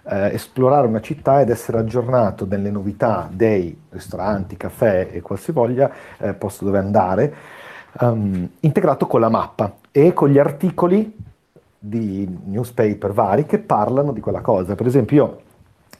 [0.04, 6.34] eh, esplorare una città ed essere aggiornato delle novità dei ristoranti, caffè e qualsivoglia eh,
[6.34, 7.34] posto dove andare,
[8.00, 11.30] ehm, integrato con la mappa e con gli articoli
[11.84, 14.76] di newspaper vari che parlano di quella cosa.
[14.76, 15.40] Per esempio, io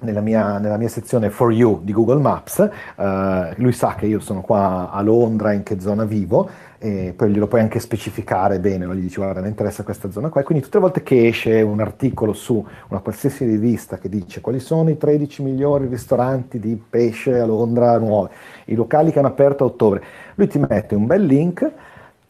[0.03, 2.59] nella mia, nella mia sezione For You di Google Maps,
[2.97, 7.31] eh, lui sa che io sono qua a Londra, in che zona vivo, e poi
[7.31, 8.95] glielo puoi anche specificare bene, no?
[8.95, 11.63] gli dici guarda mi interessa questa zona qua, e quindi tutte le volte che esce
[11.63, 16.81] un articolo su una qualsiasi rivista che dice quali sono i 13 migliori ristoranti di
[16.89, 18.31] pesce a Londra nuovi,
[18.67, 20.03] i locali che hanno aperto a ottobre,
[20.37, 21.73] lui ti mette un bel link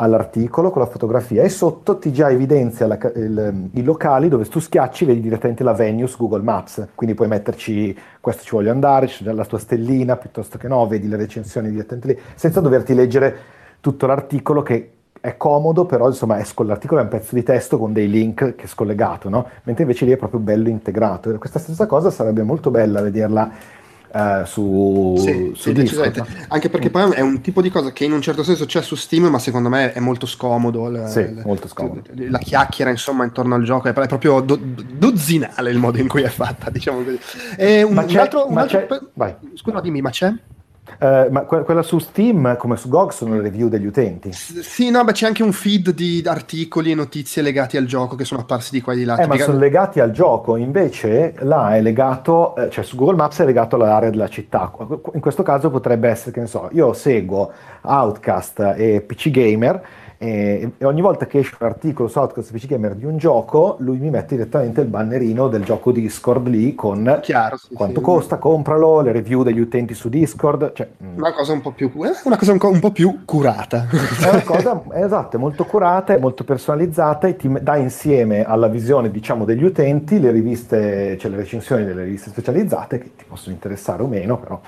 [0.03, 4.59] all'articolo con la fotografia e sotto ti già evidenzia la il- i locali dove tu
[4.59, 9.07] schiacci vedi direttamente la venue su Google Maps, quindi puoi metterci questo ci voglio andare,
[9.07, 13.37] c'è la tua stellina piuttosto che no, vedi le recensioni direttamente lì, senza doverti leggere
[13.81, 17.93] tutto l'articolo che è comodo, però insomma è l'articolo è un pezzo di testo con
[17.93, 19.47] dei link che è scollegato, no?
[19.63, 21.33] Mentre invece lì è proprio bello integrato.
[21.39, 23.51] Questa stessa cosa sarebbe molto bella vederla
[24.15, 26.25] eh, su, Sì, su sì, Discord?
[26.49, 28.95] Anche perché poi è un tipo di cosa che in un certo senso c'è su
[28.95, 30.89] Steam, ma secondo me è molto scomodo.
[30.89, 32.03] l- Sì, l- molto scomodo.
[32.29, 36.29] La chiacchiera, insomma, intorno al gioco è, proprio do- dozzinale il modo in cui è
[36.29, 37.19] fatta, diciamo così.
[37.57, 38.87] E un, Ma un c'è- altro, un ma altro-.
[39.55, 40.33] Scusa, dimmi, ma c'è?
[40.99, 44.33] Eh, ma que- quella su Steam, come su GOG, sono le review degli utenti.
[44.33, 48.17] S- Sì, no, beh, c'è anche un feed di articoli e notizie legati al gioco
[48.17, 49.17] che sono apparsi di qua e di là.
[49.17, 53.41] Eh, ma sono legati al gioco, invece là è legato, eh, cioè su Google Maps
[53.41, 54.73] è legato all'area della città.
[55.15, 59.83] In questo caso potrebbe essere, che ne so, io seguo Outcast e PC Gamer
[60.23, 63.75] e, e ogni volta che esce un articolo su Outcast PC Gamer di un gioco,
[63.81, 68.05] lui mi mette direttamente il bannerino del gioco Discord lì con Chiaro, sì, quanto sì.
[68.05, 70.89] costa, compralo, le review degli utenti su Discord, cioè...
[71.03, 73.89] mm, Una cosa un po' più, eh, una cosa un, co- un po' più curata.
[73.91, 78.69] È una cosa esatto, è molto curata, è molto personalizzata e ti dà insieme alla
[78.69, 83.55] visione, diciamo, degli utenti le riviste, cioè le recensioni delle riviste specializzate che ti possono
[83.55, 84.61] interessare o meno, però.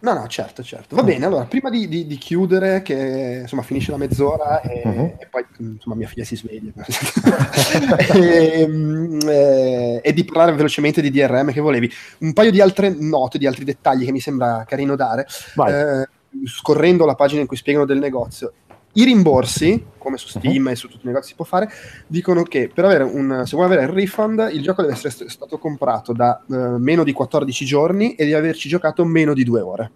[0.00, 0.94] No, no, certo, certo.
[0.94, 5.00] Va bene, allora, prima di, di- di chiudere, che insomma finisce la mezz'ora e, Mhm.
[5.18, 6.70] e poi insomma mia figlia si sveglia.
[8.14, 11.90] e, mm, eh, e di parlare velocemente di DRM che volevi.
[12.18, 15.26] Un paio di altre note, di altri dettagli che mi sembra carino dare.
[15.68, 16.08] Eh,
[16.44, 18.52] scorrendo la pagina in cui spiegano del negozio,
[18.98, 20.68] i rimborsi, come su Steam Mhm.
[20.68, 21.68] e su tutti i negozi si può fare,
[22.06, 25.26] dicono che per avere un, se vuoi avere il refund, il gioco deve essere st-
[25.26, 29.60] stato comprato da eh, meno di 14 giorni e di averci giocato meno di due
[29.60, 29.90] ore.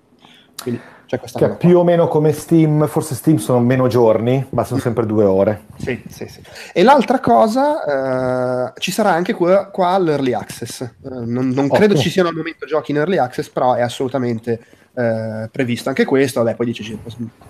[0.62, 1.68] Quindi c'è questa Che è cosa qua.
[1.68, 5.64] più o meno come Steam, forse Steam sono meno giorni, ma sono sempre due ore.
[5.78, 6.40] Sì, sì, sì.
[6.72, 10.80] E l'altra cosa, eh, ci sarà anche qua, qua l'early access.
[10.82, 14.60] Eh, non non credo ci siano al momento giochi in early access, però è assolutamente
[14.94, 16.42] eh, previsto anche questo.
[16.42, 16.98] Vabbè, poi dice sì,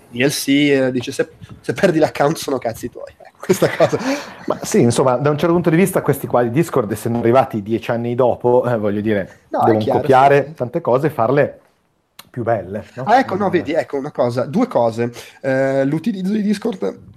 [0.09, 1.29] DLC, eh, dice se,
[1.59, 3.11] se perdi l'account sono cazzi tuoi.
[3.23, 3.97] Ecco, questa cosa.
[4.45, 7.61] Ma sì, insomma, da un certo punto di vista questi qua di Discord, essendo arrivati
[7.61, 10.53] dieci anni dopo, eh, voglio dire, No, devono chiaro, copiare sì.
[10.53, 11.59] tante cose e farle
[12.29, 12.85] più belle.
[12.95, 13.03] no?
[13.03, 15.11] Ah, ecco, no, vedi, ecco una cosa, due cose.
[15.41, 17.11] L'utilizzo di Discord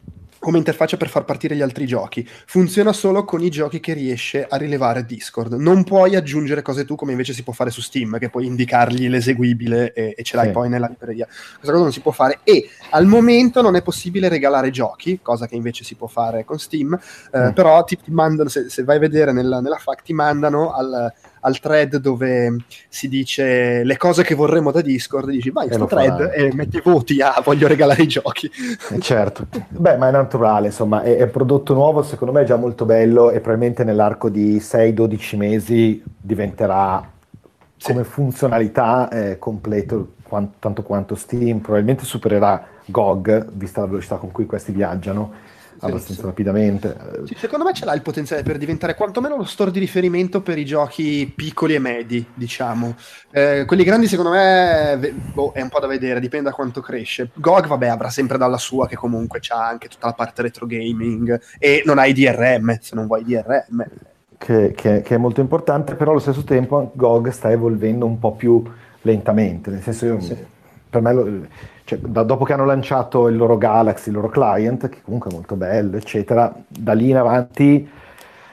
[0.47, 4.47] come interfaccia per far partire gli altri giochi funziona solo con i giochi che riesce
[4.49, 5.55] a rilevare Discord.
[5.55, 9.09] Non puoi aggiungere cose tu come invece si può fare su Steam, che puoi indicargli
[9.09, 10.53] l'eseguibile e, e ce l'hai Sì.
[10.53, 11.27] poi nella libreria.
[11.27, 15.49] Questa cosa non si può fare e al momento non è possibile regalare giochi, cosa
[15.49, 16.97] che invece si può fare con Steam,
[17.33, 17.51] eh, Mm.
[17.51, 21.13] però ti, ti mandano, se, se vai a vedere nella, nella FAQ, ti mandano al,
[21.47, 22.57] al thread dove
[22.89, 27.21] si dice le cose che vorremmo da Discord, dici vai lo thread e metti voti
[27.21, 28.51] a voglio regalare i giochi.
[28.97, 32.45] Eh, Certo, beh, ma è naturale, insomma, è, è un prodotto nuovo, secondo me è
[32.45, 37.09] già molto bello e probabilmente nell'arco di 6-12 mesi diventerà
[37.77, 37.93] Sì.
[37.93, 44.33] come funzionalità eh, completo quan- tanto quanto Steam, probabilmente supererà GOG, vista la velocità con
[44.33, 45.33] cui questi viaggiano
[45.81, 46.27] abbastanza sì.
[46.27, 46.97] rapidamente.
[47.25, 50.59] Sì, secondo me ce l'ha il potenziale per diventare quantomeno lo store di riferimento per
[50.59, 52.95] i giochi piccoli e medi, diciamo.
[53.31, 57.31] Eh, quelli grandi, secondo me, boh, è un po' da vedere, dipende da quanto cresce.
[57.35, 61.41] GOG, vabbè, avrà sempre dalla sua, che comunque c'ha anche tutta la parte retro gaming
[61.59, 63.85] e non hai DRM, se non vuoi DRM.
[64.39, 68.33] che, che- che è molto importante, però allo stesso tempo GOG sta evolvendo un po'
[68.35, 68.63] più
[69.03, 70.37] lentamente, nel senso io Sì.
[71.01, 71.47] Per me, lo-
[71.85, 75.35] cioè, da- dopo che hanno lanciato il loro Galaxy, il loro client, che comunque è
[75.35, 77.89] molto bello, eccetera, da lì in avanti,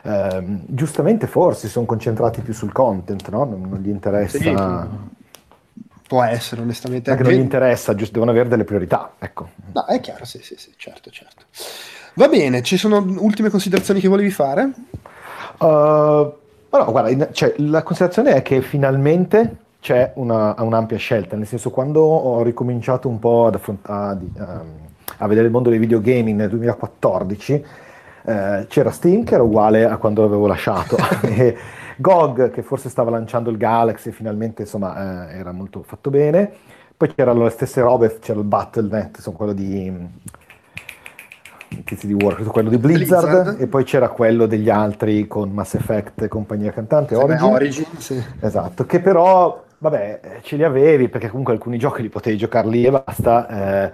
[0.03, 3.43] ehm, giustamente forse sono concentrati più sul content, no?
[3.45, 4.53] Non, non gli interessa, Sì,
[6.05, 7.11] Può essere, onestamente.
[7.11, 9.49] è che non gli interessa, giusto, devono avere delle priorità, ecco.
[9.73, 11.45] No, è chiaro, sì, sì, sì, certo, certo.
[12.15, 14.69] Va bene, ci sono ultime considerazioni che volevi fare?
[15.57, 21.69] Uh, no, guarda, cioè, la considerazione è che finalmente c'è una, un'ampia scelta, nel senso
[21.69, 24.61] quando ho ricominciato un po' ad affront- a, ehm,
[25.17, 27.65] a vedere il mondo dei videogaming nel 2014,
[28.23, 30.95] eh, c'era Steam che era uguale a quando l'avevo lasciato,
[31.27, 31.57] e
[31.97, 36.49] GOG che forse stava lanciando il Galaxy e finalmente insomma eh, era molto fatto bene,
[36.95, 40.07] poi c'erano le stesse robe, c'era il Battle.net, insomma quello di...
[41.83, 43.61] tizi di Warcraft, quello di Blizzard, Blizzard.
[43.61, 47.51] e poi c'era quello degli altri con Mass Effect e compagnia cantante, Origin.
[47.51, 48.23] Origin, sì.
[48.39, 52.67] Esatto, che però, vabbè, eh, ce li avevi perché comunque alcuni giochi li potevi giocare
[52.69, 53.47] lì e basta,
[53.87, 53.91] eh,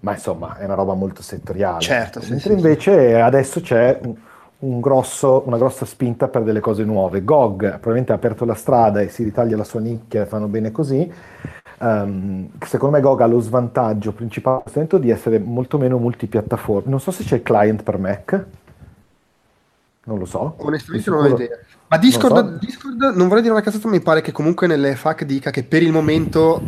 [0.00, 1.80] ma insomma è una roba molto settoriale.
[1.80, 4.14] Certo, sì, Mentre sì, invece adesso c'è un,
[4.58, 7.22] un grosso- una grossa spinta per delle cose nuove.
[7.22, 10.72] GOG probabilmente ha aperto la strada e si ritaglia la sua nicchia e fanno bene
[10.72, 11.10] così.
[11.80, 14.62] Ehm, secondo me GOG ha lo svantaggio principale
[14.98, 16.90] di essere molto meno multipiattaforma.
[16.90, 18.44] Non so se c'è il client per Mac,
[20.04, 20.54] non lo so.
[20.58, 21.58] Onestamente non ho idea.
[21.88, 22.66] Ma Discord, non so.
[22.66, 25.62] Discord, non vorrei dire una cazzata, ma mi pare che comunque nelle FAQ dica che
[25.62, 26.60] per il momento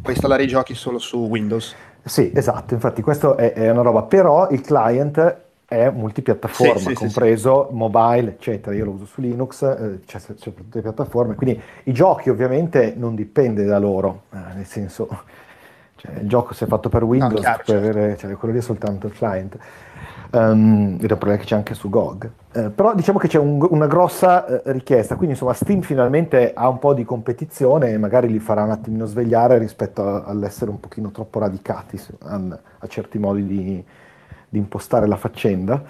[0.00, 1.74] puoi installare i giochi solo su Windows.
[2.04, 6.88] Sì, esatto, infatti questo è, è una roba, però il client è multipiattaforma, Sì, sì,
[6.90, 8.76] sì, compreso mobile, eccetera.
[8.76, 12.30] Io lo uso su Linux, eh, c'è, c'è per tutte le piattaforme, quindi i giochi
[12.30, 15.08] ovviamente non dipende da loro, eh, nel senso,
[15.96, 17.98] cioè, il gioco se è fatto per Windows, chiaro, puoi certo.
[17.98, 19.58] avere, cioè, quello lì è soltanto il client.
[20.30, 22.30] Um, ed è un problema che c'è anche su GOG.
[22.56, 26.68] Eh, però diciamo che c'è un- una grossa eh, richiesta, quindi insomma Steam finalmente ha
[26.68, 30.80] un po' di competizione e magari li farà un attimino svegliare rispetto a- all'essere un
[30.80, 33.84] pochino troppo radicati su- al- a certi modi di,
[34.48, 35.82] di impostare la faccenda.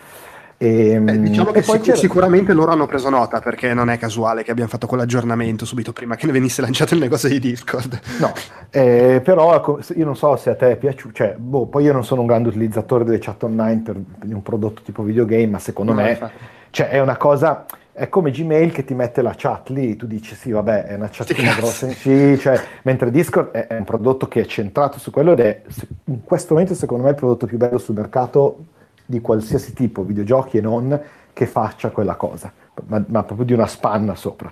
[0.59, 3.98] E, Eh, diciamo e che poi sic- sicuramente loro hanno preso nota perché non è
[3.98, 8.00] casuale che abbiamo fatto quell'aggiornamento subito prima che ne venisse lanciato il negozio di Discord.
[8.18, 8.33] No,
[8.70, 11.92] eh, però ecco, io non so se a te è piaciuto, cioè, boh, poi io
[11.92, 15.59] non sono un grande utilizzatore delle chat online per, per un prodotto tipo videogame, ma
[15.59, 16.55] secondo No, me infatti.
[16.70, 20.35] Cioè, è una cosa, è come Gmail che ti mette la chat lì, tu dici
[20.35, 21.61] sì, vabbè, è una chatina cazzi.
[21.61, 25.40] grossa, sì, cioè, mentre Discord è, è un prodotto che è centrato su quello ed
[25.40, 25.62] è
[26.05, 28.66] in questo momento secondo me il prodotto più bello sul mercato
[29.05, 31.00] di qualsiasi tipo, videogiochi e non,
[31.33, 32.52] che faccia quella cosa,
[32.87, 34.50] ma, ma proprio di una spanna sopra.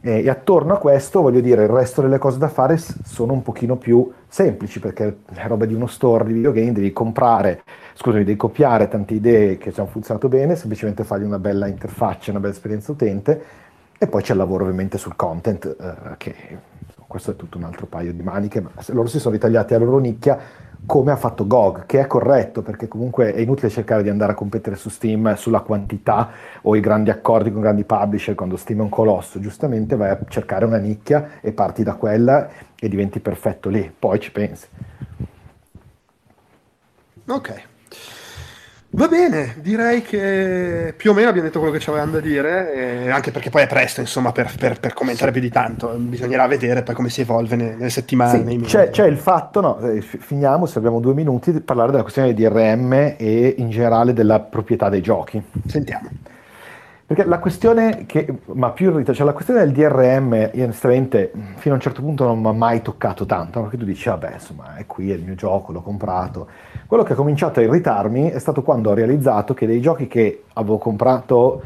[0.00, 3.42] E, e attorno a questo, voglio dire, il resto delle cose da fare sono un
[3.42, 7.62] pochino più semplici, perché le robe di uno store di videogame devi comprare,
[7.94, 12.30] scusami, devi copiare tante idee che ci hanno funzionato bene, semplicemente fargli una bella interfaccia,
[12.30, 13.42] una bella esperienza utente,
[13.98, 16.34] e poi c'è il lavoro ovviamente sul content, eh, che
[17.08, 19.80] questo è tutto un altro paio di maniche, ma se loro si sono ritagliati la
[19.80, 20.38] loro nicchia
[20.88, 24.34] come ha fatto GOG, che è corretto, perché comunque è inutile cercare di andare a
[24.34, 26.30] competere su Steam sulla quantità
[26.62, 30.18] o i grandi accordi con grandi publisher quando Steam è un colosso, giustamente vai a
[30.28, 34.66] cercare una nicchia e parti da quella e diventi perfetto lì, poi ci pensi.
[37.26, 37.62] Ok.
[38.98, 43.04] Va bene, direi che più o meno abbiamo detto quello che ci avevamo da dire,
[43.04, 45.94] e anche perché poi è presto, insomma, per, per- per commentare più di tanto.
[45.96, 48.44] Bisognerà vedere poi come si evolve ne- nelle settimane.
[48.44, 51.92] Sì, c'è, c'è il fatto, no, eh, fi- finiamo se abbiamo due minuti, di parlare
[51.92, 55.40] della questione di DRM e in generale della proprietà dei giochi.
[55.68, 56.08] Sentiamo.
[57.08, 61.72] Perché la questione che, ma più in cioè la questione del DRM, io onestamente fino
[61.72, 64.76] a un certo punto non mi ha mai toccato tanto, perché tu dici, vabbè, insomma,
[64.76, 66.48] è qui, è il mio gioco, l'ho comprato.
[66.84, 70.44] Quello che ha cominciato a irritarmi è stato quando ho realizzato che dei giochi che
[70.52, 71.62] avevo comprato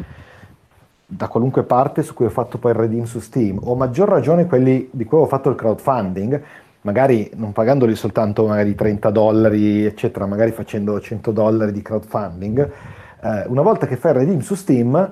[1.04, 4.08] da qualunque parte, su cui ho fatto poi il redeem su Steam, o a maggior
[4.08, 6.40] ragione quelli di cui avevo fatto il crowdfunding,
[6.82, 12.70] magari non pagandoli soltanto magari 30 dollari, eccetera, magari facendo 100 dollari di crowdfunding,
[13.24, 15.10] eh, una volta che fai il redeem su Steam,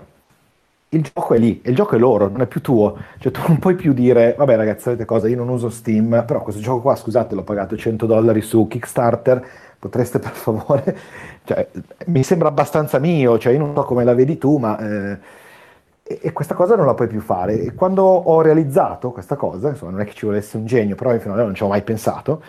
[0.92, 2.96] il gioco è lì, il gioco è loro, non è più tuo.
[3.18, 6.42] Cioè tu non puoi più dire, vabbè ragazzi, sapete cosa, io non uso Steam, però
[6.42, 9.44] questo gioco qua, scusate, l'ho pagato 100 dollari su Kickstarter,
[9.78, 10.98] potreste per favore...
[11.42, 11.68] Cioè,
[12.06, 14.78] mi sembra abbastanza mio, cioè io non so come la vedi tu, ma...
[14.78, 15.18] eh,
[16.02, 17.60] e, questa cosa non la puoi più fare.
[17.60, 21.10] E quando ho realizzato questa cosa, insomma non è che ci volesse un genio, però
[21.18, 22.42] fino ad ora non ci ho mai pensato,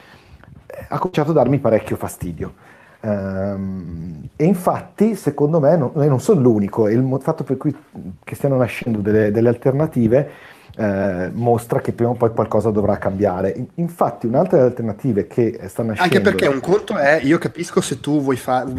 [0.68, 2.54] eh, ha cominciato a darmi parecchio fastidio.
[3.02, 7.76] Ehm, e infatti, secondo me, non, non sono l'unico, e il fatto per cui
[8.24, 10.30] che stiano nascendo delle, delle alternative
[10.78, 13.54] eh, mostra che prima o poi qualcosa dovrà cambiare.
[13.56, 16.16] In- Infatti, un'altra delle alternative che sta nascendo...
[16.16, 18.72] Anche perché un conto è, io capisco se tu vuoi fare,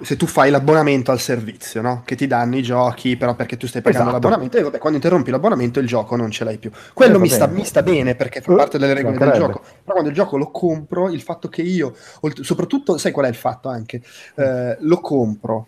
[0.00, 2.02] se tu fai l'abbonamento al servizio, no?
[2.04, 4.22] Che ti danno i giochi, però perché tu stai pagando Esatto.
[4.22, 6.70] l'abbonamento e vabbè, quando interrompi l'abbonamento il gioco non ce l'hai più.
[6.94, 7.58] Quello Eh, mi, sta, bene.
[7.58, 9.60] mi sta bene perché fa Eh, parte delle regole del gioco.
[9.60, 11.94] Però quando il gioco lo compro, il fatto che io,
[12.42, 14.00] soprattutto, sai qual è il fatto anche?
[14.36, 15.66] Eh, lo compro,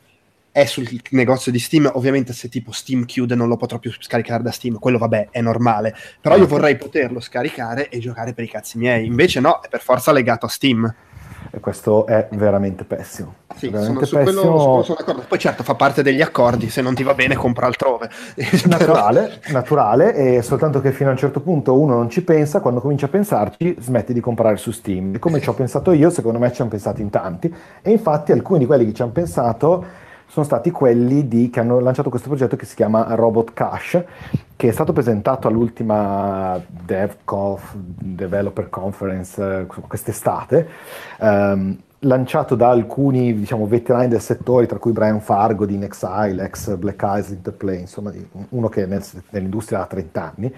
[0.52, 4.42] è sul negozio di Steam, ovviamente se tipo Steam chiude non lo potrò più scaricare
[4.42, 8.48] da Steam, quello vabbè è normale, però io vorrei poterlo scaricare e giocare per i
[8.48, 10.94] cazzi miei, invece no, è per forza legato a Steam.
[11.50, 13.34] E questo è veramente pessimo.
[13.56, 14.52] Sì, sono, veramente quello, pessimo.
[14.52, 15.24] quello sono d'accordo.
[15.26, 18.08] Poi certo fa parte degli accordi, se non ti va bene compra altrove.
[18.66, 22.80] Naturale, naturale, e soltanto che fino a un certo punto uno non ci pensa, quando
[22.80, 25.14] comincia a pensarci smetti di comprare su Steam.
[25.14, 28.32] E come ci ho pensato io, secondo me ci hanno pensato in tanti, e infatti
[28.32, 29.84] alcuni di quelli che ci hanno pensato
[30.30, 34.04] sono stati quelli di- che hanno lanciato questo progetto che si chiama Robot Cash,
[34.54, 40.68] che è stato presentato all'ultima DevConf, Developer Conference quest'estate,
[41.18, 46.76] ehm, lanciato da alcuni diciamo, veterani del settore, tra cui Brian Fargo di Nexile, ex
[46.76, 48.12] Black Eyes Interplay, insomma
[48.50, 50.54] uno che nel- nell'industria ha 30 anni,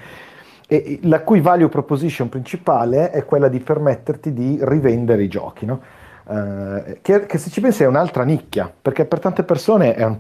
[0.69, 5.81] e la cui value proposition principale è quella di permetterti di rivendere i giochi, no?
[6.29, 10.17] Eh, che, che se ci pensi è un'altra nicchia, perché per tante persone è un,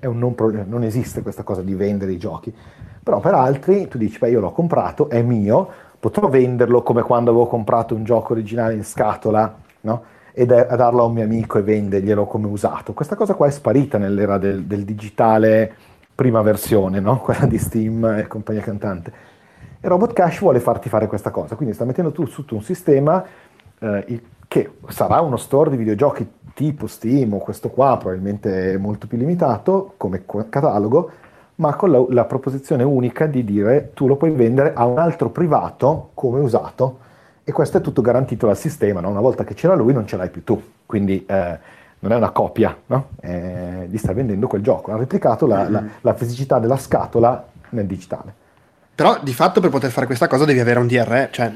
[0.00, 0.34] è un non,
[0.66, 2.52] non esiste questa cosa di vendere i giochi,
[3.02, 7.30] però per altri tu dici, beh io l'ho comprato, è mio, potrò venderlo come quando
[7.30, 10.02] avevo comprato un gioco originale in scatola, no?
[10.32, 12.92] E da- darlo a un mio amico e venderglielo come usato.
[12.92, 15.74] Questa cosa qua è sparita nell'era del, del digitale
[16.14, 17.18] prima versione, no?
[17.22, 19.12] Quella di Steam e compagnia cantante.
[19.80, 23.24] E Robot Cash vuole farti fare questa cosa, quindi sta mettendo tu su un sistema
[23.78, 29.16] eh, che sarà uno store di videogiochi tipo Steam o questo qua, probabilmente molto più
[29.18, 31.10] limitato come co- catalogo,
[31.56, 35.28] ma con la, la proposizione unica di dire tu lo puoi vendere a un altro
[35.30, 36.98] privato come usato
[37.44, 39.08] e questo è tutto garantito dal sistema, no?
[39.08, 41.58] una volta che c'era lui non ce l'hai più tu, quindi eh,
[42.00, 43.08] non è una copia, no?
[43.20, 47.86] Eh, gli stai vendendo quel gioco, ha replicato la- la- la fisicità della scatola nel
[47.86, 48.32] digitale.
[48.94, 51.52] Però di fatto per poter fare questa cosa devi avere un DRM, cioè...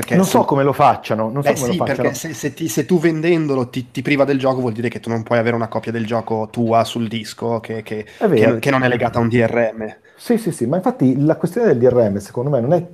[0.00, 2.02] Perché non se- so come lo facciano, non so Beh, come sì, lo facciano.
[2.02, 5.00] perché se, se ti- se tu vendendolo ti, ti priva del gioco vuol dire che
[5.00, 8.54] tu non puoi avere una copia del gioco tua sul disco che, che- vero.
[8.54, 9.96] che- che non è legata a un DRM.
[10.14, 12.86] Sì, sì, sì, ma infatti la questione del DRM secondo me non è...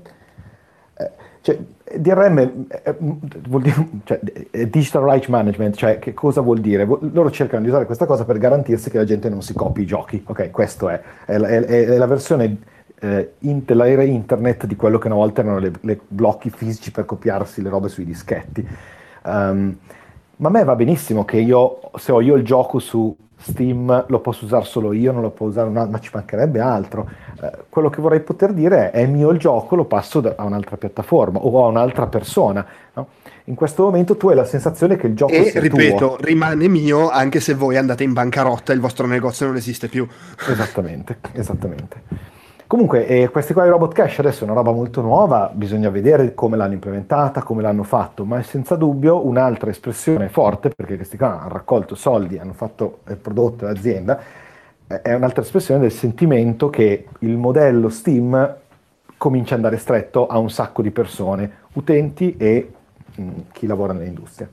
[0.99, 1.11] eh,
[1.41, 1.59] cioè,
[1.97, 2.39] DRM
[2.69, 4.21] è, è- vuol dire, cioè,
[4.69, 6.85] Digital Rights Management, cioè che cosa vuol dire?
[6.85, 9.87] Loro cercano di usare questa cosa per garantirsi che la gente non si copi i
[9.87, 10.51] giochi, ok?
[10.51, 12.57] Questo è, è, è- è la versione
[13.03, 17.05] eh, in- dell'era internet di quello che una volta erano le, le blocchi fisici per
[17.05, 18.67] copiarsi le robe sui dischetti.
[19.25, 19.77] Um,
[20.37, 24.21] ma a me va benissimo che io, se ho io il gioco su Steam, lo
[24.21, 27.09] posso usare solo io, non lo può usare un altro, ma ci mancherebbe altro.
[27.41, 30.45] Eh, quello che vorrei poter dire è: è mio il gioco, lo passo da- a
[30.45, 32.65] un'altra piattaforma o a un'altra persona.
[32.95, 33.09] no?
[33.47, 36.17] In questo momento tu hai la sensazione che il gioco E sia ripeto, tuo.
[36.21, 40.07] rimane mio anche se voi andate in bancarotta e il vostro negozio non esiste più.
[40.49, 42.41] Esattamente, esattamente.
[42.73, 46.33] Comunque, eh, questi qua di Robot Cash adesso è una roba molto nuova, bisogna vedere
[46.33, 51.19] come l'hanno implementata, come l'hanno fatto, ma è senza dubbio un'altra espressione forte, perché questi
[51.19, 54.19] qua hanno raccolto soldi, hanno fatto il prodotto l'azienda,
[54.87, 58.57] eh, è un'altra espressione del sentimento che il modello Steam
[59.19, 62.73] comincia ad andare stretto a un sacco di persone, utenti e
[63.15, 64.49] mh, chi lavora nell'industria.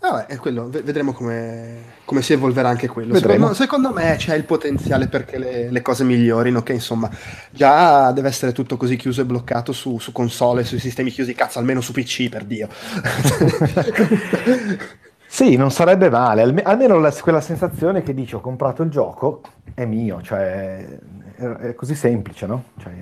[0.00, 3.14] Vabbè, è quello, ve- vedremo come, come si evolverà anche quello.
[3.16, 7.10] Secondo, secondo me c'è il potenziale perché le, le cose migliorino, che insomma
[7.50, 11.58] già deve essere tutto così chiuso e bloccato su, su console, sui sistemi chiusi, cazzo,
[11.58, 12.68] almeno su PC per Dio.
[15.30, 19.42] Sì, non sarebbe male, alme- almeno la- quella sensazione che dici ho comprato il gioco
[19.74, 20.86] è mio, cioè
[21.36, 22.64] è, è così semplice, no?
[22.78, 22.92] Cioè,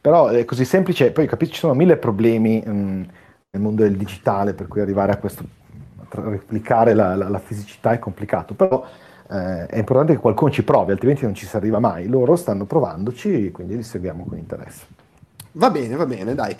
[0.00, 2.70] però è così semplice, poi capisci, ci sono mille problemi mh,
[3.50, 5.42] nel mondo del digitale, per cui arrivare a questo,
[6.08, 8.84] tra- replicare la, la- la fisicità è complicato, però
[9.30, 12.06] eh, è importante che qualcuno ci provi, altrimenti non ci si arriva mai.
[12.08, 14.84] Loro stanno provandoci, quindi li seguiamo con interesse.
[15.52, 16.54] Va bene, va bene, dai.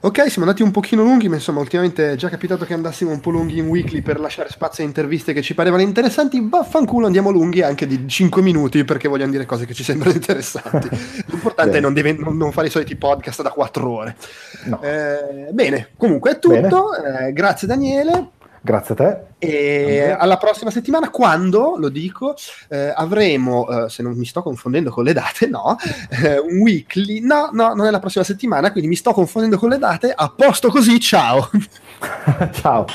[0.00, 3.20] Ok, siamo andati un pochino lunghi, ma insomma, ultimamente è già capitato che andassimo un
[3.20, 6.46] po' lunghi in weekly per lasciare spazio a interviste che ci parevano interessanti.
[6.46, 10.90] Vaffanculo, andiamo lunghi anche di 5 minuti perché vogliamo dire cose che ci sembrano interessanti.
[11.28, 14.16] L'importante è non, diven- non- non fare i soliti podcast da 4 ore.
[14.64, 14.82] No.
[14.82, 16.90] Eh, bene, comunque è tutto.
[17.02, 18.28] Eh, grazie Daniele.
[18.66, 19.46] Grazie a te.
[19.46, 22.34] E alla prossima settimana, quando, lo dico,
[22.70, 25.76] eh, avremo, eh, se non mi sto confondendo con le date, no,
[26.08, 29.68] eh, un weekly, no, no, non è la prossima settimana, quindi mi sto confondendo con
[29.68, 31.50] le date, a posto così, ciao!
[32.52, 32.86] Ciao.